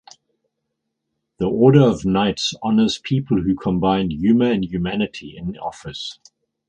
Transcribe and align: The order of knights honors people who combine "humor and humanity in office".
The 1.37 1.45
order 1.47 1.81
of 1.83 2.05
knights 2.05 2.55
honors 2.63 2.97
people 2.97 3.39
who 3.43 3.53
combine 3.53 4.09
"humor 4.09 4.51
and 4.51 4.65
humanity 4.65 5.37
in 5.37 5.55
office". 5.59 6.17